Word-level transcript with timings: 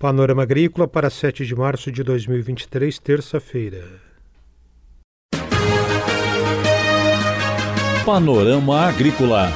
Panorama 0.00 0.44
Agrícola 0.44 0.88
para 0.88 1.10
7 1.10 1.44
de 1.44 1.54
março 1.54 1.92
de 1.92 2.02
2023, 2.02 2.98
terça-feira. 2.98 3.84
Panorama 8.06 8.80
Agrícola. 8.80 9.52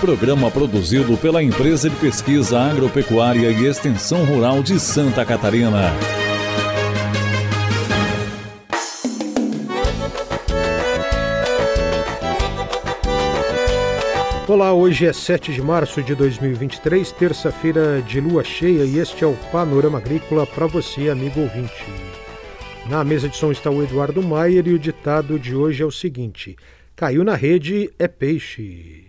Programa 0.00 0.52
produzido 0.52 1.16
pela 1.16 1.42
Empresa 1.42 1.90
de 1.90 1.96
Pesquisa 1.96 2.60
Agropecuária 2.60 3.50
e 3.50 3.66
Extensão 3.66 4.24
Rural 4.24 4.62
de 4.62 4.78
Santa 4.78 5.24
Catarina. 5.24 5.90
Olá, 14.48 14.72
hoje 14.72 15.04
é 15.04 15.12
7 15.12 15.52
de 15.52 15.60
março 15.60 16.02
de 16.02 16.14
2023, 16.14 17.12
terça-feira 17.12 18.00
de 18.00 18.18
lua 18.18 18.42
cheia, 18.42 18.82
e 18.82 18.98
este 18.98 19.22
é 19.22 19.26
o 19.26 19.36
Panorama 19.52 19.98
Agrícola 19.98 20.46
para 20.46 20.66
você, 20.66 21.10
amigo 21.10 21.38
ouvinte. 21.42 21.84
Na 22.88 23.04
mesa 23.04 23.28
de 23.28 23.36
som 23.36 23.52
está 23.52 23.70
o 23.70 23.82
Eduardo 23.82 24.22
Maier 24.22 24.66
e 24.66 24.72
o 24.72 24.78
ditado 24.78 25.38
de 25.38 25.54
hoje 25.54 25.82
é 25.82 25.84
o 25.84 25.90
seguinte: 25.90 26.56
caiu 26.96 27.22
na 27.24 27.34
rede 27.34 27.90
é 27.98 28.08
peixe. 28.08 29.04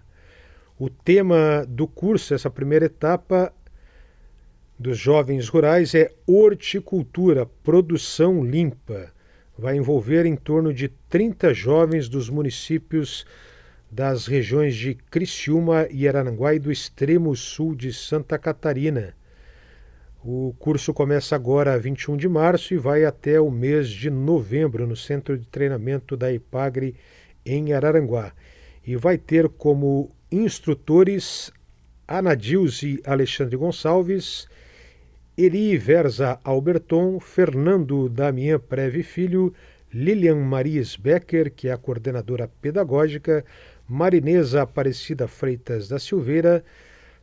O 0.79 0.91
tema 0.91 1.65
do 1.67 1.87
curso, 1.87 2.35
essa 2.35 2.51
primeira 2.51 2.87
etapa 2.87 3.53
dos 4.79 4.99
jovens 4.99 5.49
rurais, 5.49 5.95
é 5.95 6.11
horticultura, 6.27 7.47
produção 7.47 8.45
limpa 8.45 9.11
vai 9.63 9.77
envolver 9.77 10.27
em 10.27 10.35
torno 10.35 10.75
de 10.75 10.89
30 10.89 11.55
jovens 11.55 12.09
dos 12.09 12.29
municípios 12.29 13.25
das 13.89 14.27
regiões 14.27 14.75
de 14.75 14.97
Criciúma 15.09 15.87
e 15.89 16.09
Arananguá 16.09 16.53
e 16.53 16.59
do 16.59 16.73
extremo 16.73 17.37
sul 17.37 17.73
de 17.77 17.93
Santa 17.93 18.37
Catarina. 18.41 19.15
O 20.25 20.53
curso 20.59 20.93
começa 20.93 21.37
agora 21.37 21.79
21 21.79 22.17
de 22.17 22.29
março 22.29 22.75
e 22.75 22.77
vai 22.77 23.05
até 23.05 23.41
o 23.41 23.53
mês 23.53 23.89
de 23.89 24.11
novembro 24.11 24.85
no 24.85 24.97
Centro 24.97 25.39
de 25.39 25.47
Treinamento 25.47 26.17
da 26.17 26.33
IPAGRE 26.33 26.97
em 27.47 27.73
Araranguá. 27.73 28.33
E 28.85 28.97
vai 28.97 29.17
ter 29.17 29.49
como 29.49 30.11
instrutores 30.29 31.53
Anadilze 32.09 33.01
Alexandre 33.07 33.57
Gonçalves 33.57 34.49
Eri 35.37 35.79
Verza 35.79 36.39
Alberton, 36.45 37.19
Fernando 37.19 38.07
Damian 38.07 38.59
Preve 38.59 39.03
Filho, 39.03 39.55
Lilian 39.91 40.37
Maries 40.37 40.95
Becker, 40.95 41.51
que 41.51 41.69
é 41.69 41.73
a 41.73 41.79
coordenadora 41.79 42.51
pedagógica, 42.61 43.43
Marinesa 43.89 44.61
Aparecida 44.61 45.27
Freitas 45.27 45.89
da 45.89 45.99
Silveira, 45.99 46.63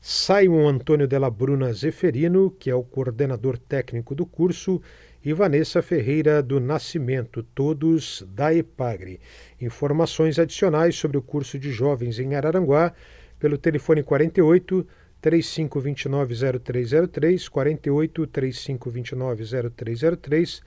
Simon 0.01 0.67
Antônio 0.67 1.07
Della 1.07 1.29
Bruna 1.29 1.71
Zeferino, 1.71 2.49
que 2.49 2.71
é 2.71 2.73
o 2.73 2.81
coordenador 2.81 3.59
técnico 3.59 4.15
do 4.15 4.25
curso, 4.25 4.81
e 5.23 5.31
Vanessa 5.31 5.79
Ferreira 5.83 6.41
do 6.41 6.59
Nascimento, 6.59 7.43
todos 7.43 8.25
da 8.33 8.51
EPAGRE. 8.51 9.19
Informações 9.61 10.39
adicionais 10.39 10.95
sobre 10.95 11.17
o 11.17 11.21
curso 11.21 11.59
de 11.59 11.71
jovens 11.71 12.17
em 12.17 12.33
Araranguá 12.33 12.91
pelo 13.39 13.55
telefone 13.55 14.01
48 14.01 14.87
3529-0303, 15.21 17.49
48 17.49 18.27
3529-0303 18.27 20.61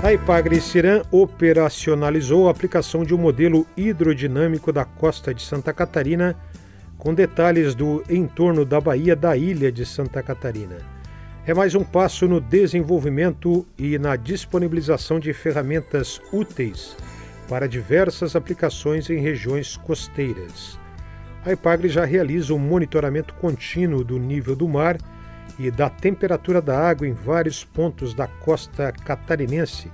A 0.04 0.14
Ipagre 0.14 0.62
Ciran 0.62 1.02
operacionalizou 1.12 2.48
a 2.48 2.52
aplicação 2.52 3.04
de 3.04 3.16
um 3.16 3.18
modelo 3.18 3.66
hidrodinâmico 3.76 4.72
da 4.72 4.86
costa 4.86 5.34
de 5.34 5.42
Santa 5.42 5.74
Catarina, 5.74 6.40
com 7.00 7.16
detalhes 7.16 7.74
do 7.74 8.04
entorno 8.08 8.64
da 8.64 8.80
Baía 8.80 9.16
da 9.16 9.36
Ilha 9.36 9.72
de 9.72 9.84
Santa 9.86 10.22
Catarina 10.22 10.97
é 11.48 11.54
mais 11.54 11.74
um 11.76 11.84
passo 11.84 12.28
no 12.28 12.42
desenvolvimento 12.42 13.66
e 13.78 13.98
na 13.98 14.18
disponibilização 14.18 15.18
de 15.18 15.32
ferramentas 15.32 16.22
úteis 16.34 16.98
para 17.48 17.70
diversas 17.70 18.36
aplicações 18.36 19.10
em 19.10 19.22
regiões 19.22 19.78
costeiras. 19.78 20.78
A 21.46 21.54
IPAGRE 21.54 21.88
já 21.88 22.04
realiza 22.04 22.54
um 22.54 22.60
monitoramento 22.60 23.34
contínuo 23.36 24.04
do 24.04 24.20
nível 24.20 24.58
do 24.58 24.68
mar 24.68 24.98
e 25.58 25.72
da 25.72 25.90
temperatura 25.90 26.62
da 26.62 26.78
água 26.78 27.08
em 27.08 27.14
vários 27.14 27.64
pontos 27.64 28.14
da 28.14 28.28
costa 28.28 28.92
catarinense, 28.92 29.90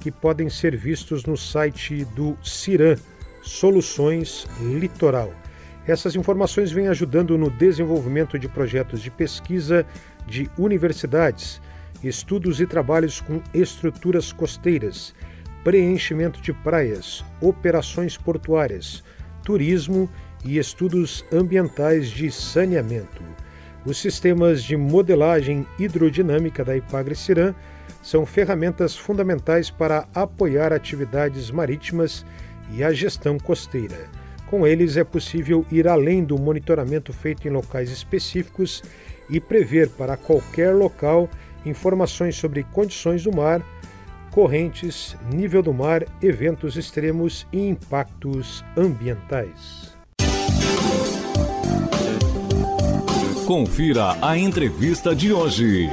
que 0.00 0.10
podem 0.10 0.50
ser 0.50 0.76
vistos 0.76 1.24
no 1.24 1.34
site 1.34 2.04
do 2.14 2.36
CIRAM, 2.42 2.98
Soluções 3.42 4.46
Litoral. 4.60 5.32
Essas 5.86 6.14
informações 6.14 6.70
vêm 6.70 6.88
ajudando 6.88 7.38
no 7.38 7.50
desenvolvimento 7.50 8.38
de 8.38 8.48
projetos 8.48 9.00
de 9.00 9.10
pesquisa 9.10 9.86
de 10.30 10.48
universidades, 10.56 11.60
estudos 12.02 12.60
e 12.60 12.66
trabalhos 12.66 13.20
com 13.20 13.42
estruturas 13.52 14.32
costeiras, 14.32 15.14
preenchimento 15.62 16.40
de 16.40 16.52
praias, 16.52 17.22
operações 17.40 18.16
portuárias, 18.16 19.04
turismo 19.44 20.08
e 20.44 20.56
estudos 20.56 21.24
ambientais 21.32 22.08
de 22.08 22.30
saneamento. 22.30 23.22
Os 23.84 23.98
sistemas 23.98 24.62
de 24.62 24.76
modelagem 24.76 25.66
hidrodinâmica 25.78 26.64
da 26.64 26.76
Ipagre-Cirã 26.76 27.54
são 28.02 28.24
ferramentas 28.24 28.96
fundamentais 28.96 29.68
para 29.68 30.06
apoiar 30.14 30.72
atividades 30.72 31.50
marítimas 31.50 32.24
e 32.72 32.84
a 32.84 32.92
gestão 32.92 33.38
costeira. 33.38 34.08
Com 34.46 34.66
eles 34.66 34.96
é 34.96 35.04
possível 35.04 35.64
ir 35.70 35.86
além 35.86 36.24
do 36.24 36.38
monitoramento 36.38 37.12
feito 37.12 37.46
em 37.46 37.50
locais 37.50 37.90
específicos 37.90 38.82
e 39.30 39.40
prever 39.40 39.88
para 39.90 40.16
qualquer 40.16 40.74
local 40.74 41.28
informações 41.64 42.36
sobre 42.36 42.64
condições 42.64 43.24
do 43.24 43.34
mar, 43.34 43.62
correntes, 44.30 45.16
nível 45.32 45.62
do 45.62 45.72
mar, 45.72 46.04
eventos 46.22 46.76
extremos 46.76 47.46
e 47.52 47.68
impactos 47.68 48.64
ambientais. 48.76 49.90
Confira 53.46 54.16
a 54.22 54.38
entrevista 54.38 55.14
de 55.14 55.32
hoje. 55.32 55.88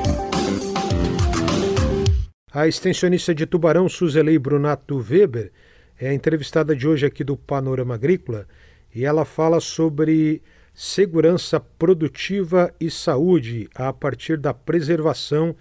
A 2.53 2.67
extensionista 2.67 3.33
de 3.33 3.45
Tubarão, 3.45 3.89
Suzelei 3.89 4.37
Brunato 4.37 4.97
Weber, 4.97 5.51
é 5.99 6.09
a 6.09 6.13
entrevistada 6.13 6.75
de 6.75 6.87
hoje 6.87 7.05
aqui 7.05 7.23
do 7.23 7.35
Panorama 7.35 7.95
Agrícola 7.95 8.47
e 8.93 9.05
ela 9.05 9.25
fala 9.25 9.59
sobre 9.59 10.41
segurança 10.79 11.59
produtiva 11.59 12.71
e 12.79 12.91
saúde 12.91 13.68
a 13.74 13.91
partir 13.91 14.38
da 14.38 14.53
preservação 14.53 15.56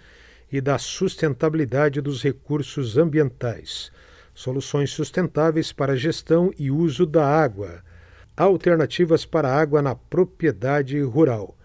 e 0.51 0.61
da 0.61 0.77
sustentabilidade 0.77 1.99
dos 2.01 2.21
recursos 2.21 2.99
ambientais, 2.99 3.91
soluções 4.35 4.91
sustentáveis 4.91 5.73
para 5.73 5.97
gestão 5.97 6.51
e 6.55 6.69
uso 6.69 7.03
da 7.03 7.25
água, 7.27 7.81
alternativas 8.37 9.25
para 9.25 9.51
água 9.51 9.81
na 9.81 9.95
propriedade 9.95 11.01
rural. 11.01 11.57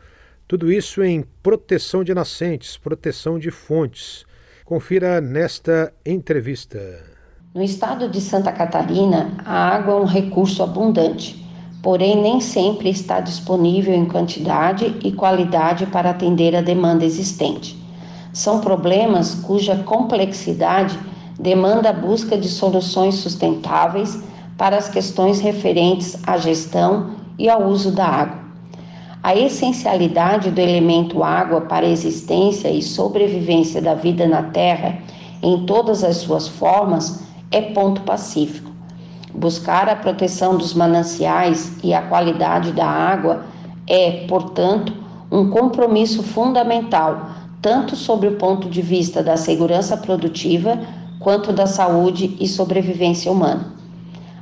Tudo 0.48 0.72
isso 0.72 1.04
em 1.04 1.22
proteção 1.42 2.02
de 2.02 2.14
nascentes, 2.14 2.78
proteção 2.78 3.38
de 3.38 3.50
fontes. 3.50 4.24
Confira 4.64 5.20
nesta 5.20 5.92
entrevista. 6.06 7.04
No 7.54 7.62
estado 7.62 8.08
de 8.08 8.18
Santa 8.18 8.50
Catarina, 8.50 9.36
a 9.44 9.76
água 9.76 9.92
é 9.92 9.96
um 9.96 10.06
recurso 10.06 10.62
abundante, 10.62 11.41
porém 11.82 12.22
nem 12.22 12.40
sempre 12.40 12.88
está 12.88 13.20
disponível 13.20 13.92
em 13.92 14.06
quantidade 14.06 14.96
e 15.02 15.10
qualidade 15.10 15.84
para 15.86 16.10
atender 16.10 16.54
a 16.54 16.62
demanda 16.62 17.04
existente. 17.04 17.76
São 18.32 18.60
problemas 18.60 19.34
cuja 19.34 19.76
complexidade 19.76 20.98
demanda 21.38 21.90
a 21.90 21.92
busca 21.92 22.38
de 22.38 22.48
soluções 22.48 23.16
sustentáveis 23.16 24.22
para 24.56 24.76
as 24.76 24.88
questões 24.88 25.40
referentes 25.40 26.16
à 26.24 26.36
gestão 26.38 27.10
e 27.36 27.50
ao 27.50 27.64
uso 27.64 27.90
da 27.90 28.06
água. 28.06 28.42
A 29.22 29.36
essencialidade 29.36 30.50
do 30.50 30.60
elemento 30.60 31.22
água 31.22 31.62
para 31.62 31.86
a 31.86 31.90
existência 31.90 32.68
e 32.68 32.82
sobrevivência 32.82 33.80
da 33.80 33.94
vida 33.94 34.26
na 34.26 34.42
Terra, 34.44 34.98
em 35.42 35.64
todas 35.64 36.02
as 36.04 36.18
suas 36.18 36.48
formas, 36.48 37.22
é 37.50 37.60
ponto 37.60 38.02
pacífico. 38.02 38.71
Buscar 39.34 39.88
a 39.88 39.96
proteção 39.96 40.56
dos 40.56 40.74
mananciais 40.74 41.72
e 41.82 41.94
a 41.94 42.02
qualidade 42.02 42.72
da 42.72 42.86
água 42.86 43.44
é, 43.86 44.26
portanto, 44.28 44.92
um 45.30 45.48
compromisso 45.48 46.22
fundamental, 46.22 47.30
tanto 47.60 47.96
sob 47.96 48.26
o 48.26 48.36
ponto 48.36 48.68
de 48.68 48.82
vista 48.82 49.22
da 49.22 49.36
segurança 49.36 49.96
produtiva 49.96 50.78
quanto 51.18 51.52
da 51.52 51.66
saúde 51.66 52.36
e 52.38 52.46
sobrevivência 52.46 53.30
humana. 53.30 53.72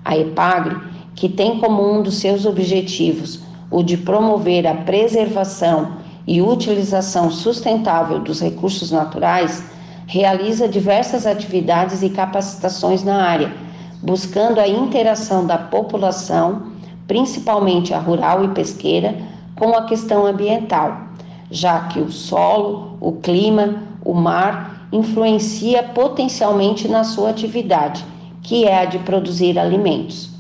A 0.05 0.17
EPAGRE, 0.17 0.77
que 1.15 1.29
tem 1.29 1.61
como 1.61 1.83
um 1.83 2.03
dos 2.03 2.15
seus 2.15 2.45
objetivos 2.47 3.41
o 3.71 3.83
de 3.83 3.97
promover 3.97 4.67
a 4.67 4.75
preservação 4.75 5.93
e 6.27 6.43
utilização 6.43 7.31
sustentável 7.31 8.19
dos 8.19 8.41
recursos 8.41 8.91
naturais, 8.91 9.63
realiza 10.07 10.67
diversas 10.69 11.27
atividades 11.27 12.03
e 12.03 12.11
capacitações 12.11 13.05
na 13.05 13.23
área, 13.23 13.53
buscando 14.03 14.59
a 14.59 14.69
interação 14.69 15.47
da 15.47 15.59
população, 15.59 16.63
principalmente 17.07 17.93
a 17.93 17.99
rural 17.99 18.45
e 18.45 18.49
pesqueira, 18.49 19.15
com 19.57 19.77
a 19.77 19.85
questão 19.85 20.27
ambiental, 20.27 20.97
já 21.51 21.89
que 21.89 22.01
o 22.01 22.11
solo, 22.11 22.97
o 23.01 23.13
clima, 23.13 23.83
o 24.05 24.15
mar 24.15 24.89
influencia 24.93 25.83
potencialmente 25.83 26.89
na 26.89 27.05
sua 27.05 27.31
atividade 27.31 28.05
que 28.43 28.65
é 28.65 28.81
a 28.81 28.85
de 28.85 28.99
produzir 28.99 29.59
alimentos. 29.59 30.31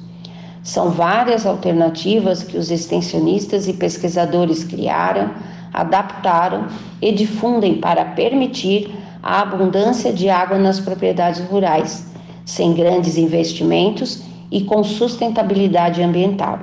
São 0.62 0.90
várias 0.90 1.46
alternativas 1.46 2.42
que 2.42 2.56
os 2.56 2.70
extensionistas 2.70 3.66
e 3.66 3.72
pesquisadores 3.72 4.64
criaram, 4.64 5.30
adaptaram 5.72 6.66
e 7.00 7.12
difundem 7.12 7.80
para 7.80 8.04
permitir 8.04 8.94
a 9.22 9.40
abundância 9.42 10.12
de 10.12 10.28
água 10.28 10.58
nas 10.58 10.80
propriedades 10.80 11.40
rurais, 11.46 12.09
sem 12.50 12.72
grandes 12.72 13.16
investimentos 13.16 14.22
e 14.50 14.62
com 14.62 14.82
sustentabilidade 14.82 16.02
ambiental. 16.02 16.58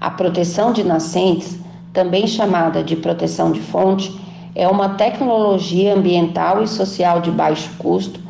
A 0.00 0.08
proteção 0.08 0.72
de 0.72 0.84
nascentes, 0.84 1.58
também 1.92 2.28
chamada 2.28 2.82
de 2.82 2.94
proteção 2.94 3.50
de 3.50 3.60
fonte, 3.60 4.14
é 4.54 4.68
uma 4.68 4.90
tecnologia 4.90 5.94
ambiental 5.94 6.62
e 6.62 6.68
social 6.68 7.20
de 7.20 7.30
baixo 7.30 7.70
custo 7.76 8.20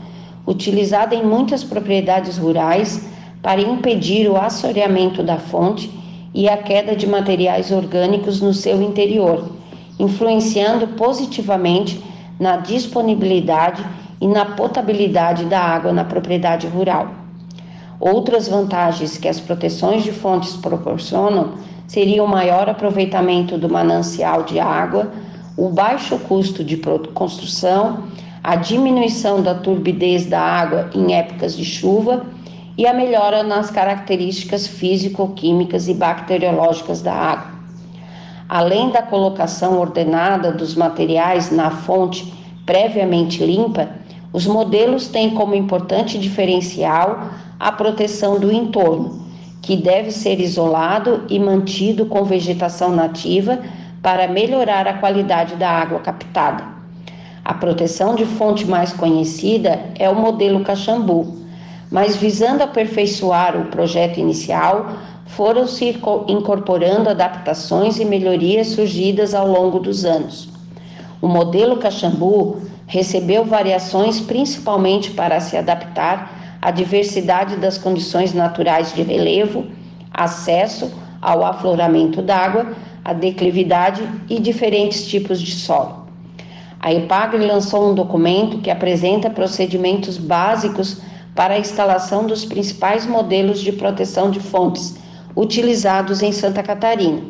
utilizada 0.47 1.15
em 1.15 1.23
muitas 1.23 1.63
propriedades 1.63 2.39
rurais 2.39 3.07
para 3.43 3.61
impedir 3.61 4.29
o 4.29 4.37
assoreamento 4.37 5.23
da 5.23 5.37
fonte 5.37 5.91
e 6.33 6.49
a 6.49 6.57
queda 6.57 6.97
de 6.97 7.07
materiais 7.07 7.71
orgânicos 7.71 8.41
no 8.41 8.55
seu 8.55 8.81
interior, 8.81 9.51
influenciando 9.99 10.89
positivamente 10.89 12.03
na 12.39 12.57
disponibilidade 12.57 13.85
e 14.21 14.29
na 14.29 14.45
potabilidade 14.45 15.47
da 15.47 15.61
água 15.61 15.93
na 15.93 16.05
propriedade 16.05 16.67
rural. 16.67 17.09
Outras 17.99 18.49
vantagens 18.49 19.17
que 19.17 19.29
as 19.29 19.41
proteções 19.41 20.03
de 20.03 20.13
fontes 20.13 20.57
proporcionam 20.57 21.55
seriam 21.87 22.25
o 22.25 22.29
maior 22.29 22.69
aproveitamento 22.69 23.59
do 23.59 23.69
manancial 23.69 24.43
de 24.45 24.61
água, 24.61 25.11
o 25.57 25.69
baixo 25.69 26.19
custo 26.21 26.63
de 26.63 26.77
construção, 27.13 28.05
a 28.43 28.57
diminuição 28.57 29.43
da 29.43 29.55
turbidez 29.55 30.25
da 30.25 30.41
água 30.41 30.89
em 30.95 31.13
épocas 31.13 31.57
de 31.57 31.65
chuva 31.65 32.25
e 32.79 32.87
a 32.87 32.95
melhora 32.95 33.43
nas 33.43 33.71
características 33.71 34.67
físico-químicas 34.67 35.89
e 35.89 35.95
bacteriológicas 35.95 37.03
da 37.03 37.13
água. 37.13 37.51
Além 38.49 38.91
da 38.91 39.03
colocação 39.03 39.79
ordenada 39.79 40.51
dos 40.51 40.75
materiais 40.75 41.51
na 41.51 41.71
fonte 41.71 42.33
previamente 42.71 43.45
limpa, 43.45 43.89
os 44.33 44.47
modelos 44.47 45.09
têm 45.09 45.31
como 45.31 45.57
importante 45.57 46.17
diferencial 46.17 47.31
a 47.59 47.73
proteção 47.73 48.39
do 48.39 48.53
entorno, 48.53 49.27
que 49.61 49.77
deve 49.77 50.13
ser 50.13 50.39
isolado 50.39 51.25
e 51.29 51.37
mantido 51.41 52.07
com 52.07 52.23
vegetação 52.23 52.95
nativa 52.95 53.59
para 54.01 54.29
melhorar 54.29 54.87
a 54.87 54.95
qualidade 54.95 55.57
da 55.57 55.69
água 55.69 55.99
captada. 55.99 56.63
A 57.45 57.55
proteção 57.55 58.15
de 58.15 58.25
fonte 58.25 58.65
mais 58.65 58.93
conhecida 58.93 59.81
é 59.99 60.09
o 60.09 60.15
modelo 60.15 60.63
Caxambu, 60.63 61.39
mas 61.91 62.17
visando 62.17 62.63
aperfeiçoar 62.63 63.61
o 63.61 63.65
projeto 63.65 64.21
inicial, 64.21 64.93
foram-se 65.27 65.99
incorporando 66.29 67.11
adaptações 67.11 67.99
e 67.99 68.05
melhorias 68.05 68.69
surgidas 68.69 69.35
ao 69.35 69.49
longo 69.49 69.81
dos 69.81 70.05
anos. 70.05 70.60
O 71.21 71.29
modelo 71.29 71.77
Caxambu 71.77 72.63
recebeu 72.87 73.45
variações 73.45 74.21
principalmente 74.21 75.11
para 75.11 75.39
se 75.41 75.57
adaptar 75.57 76.59
à 76.61 76.71
diversidade 76.71 77.57
das 77.57 77.79
condições 77.79 78.33
naturais 78.33 78.95
de 78.95 79.03
relevo, 79.03 79.67
acesso 80.13 80.91
ao 81.21 81.45
afloramento 81.45 82.23
d'água, 82.23 82.73
a 83.05 83.13
declividade 83.13 84.03
e 84.29 84.39
diferentes 84.39 85.07
tipos 85.07 85.41
de 85.41 85.53
solo. 85.53 86.07
A 86.81 86.93
EPAGRE 86.93 87.45
lançou 87.45 87.91
um 87.91 87.95
documento 87.95 88.59
que 88.59 88.71
apresenta 88.71 89.29
procedimentos 89.29 90.17
básicos 90.17 91.03
para 91.35 91.55
a 91.55 91.59
instalação 91.59 92.27
dos 92.27 92.45
principais 92.45 93.07
modelos 93.07 93.61
de 93.61 93.73
proteção 93.73 94.31
de 94.31 94.41
fontes 94.41 94.97
utilizados 95.37 96.23
em 96.23 96.33
Santa 96.33 96.63
Catarina, 96.63 97.23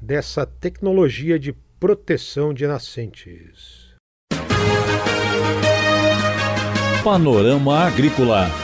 dessa 0.00 0.44
tecnologia 0.44 1.38
de 1.38 1.54
proteção 1.78 2.52
de 2.52 2.66
nascentes. 2.66 3.94
Panorama 7.02 7.80
Agrícola. 7.80 8.63